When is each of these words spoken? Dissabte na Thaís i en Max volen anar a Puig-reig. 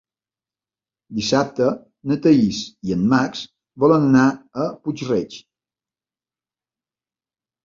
Dissabte 1.17 1.67
na 2.11 2.17
Thaís 2.23 2.61
i 2.89 2.95
en 2.95 3.03
Max 3.11 3.43
volen 3.85 4.09
anar 4.09 4.25
a 4.65 4.67
Puig-reig. 4.87 5.39